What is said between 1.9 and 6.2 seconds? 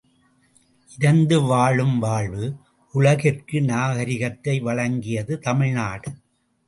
வாழ்வு உலகிற்கு நாகரிகத்தை வழங்கியது தமிழ்நாடு.